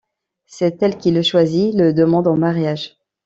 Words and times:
C'est 0.47 0.81
elle 0.81 0.97
qui 0.97 1.11
le 1.11 1.21
choisit 1.21 1.75
et 1.75 1.77
le 1.77 1.93
demande 1.93 2.25
en 2.25 2.35
mariage! 2.35 2.97